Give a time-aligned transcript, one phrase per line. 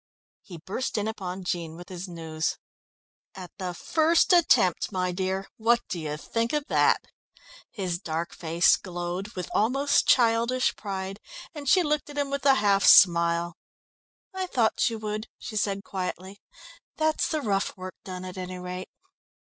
[0.41, 2.57] He burst in upon Jean with his news.
[3.35, 7.05] "At the first attempt, my dear, what do you think of that?"
[7.69, 11.19] His dark face glowed with almost childish pride,
[11.53, 13.57] and she looked at him with a half smile.
[14.33, 16.41] "I thought you would," she said quietly.
[16.97, 18.89] "That's the rough work done, at any rate."